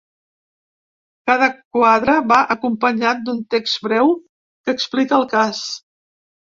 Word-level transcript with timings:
Cada 1.31 1.49
quadre 1.75 2.17
va 2.33 2.41
acompanyat 2.57 3.23
d’un 3.29 3.45
text 3.57 3.81
breu 3.87 4.13
que 4.21 4.79
explica 4.79 5.23
el 5.25 5.33
cas. 5.39 5.67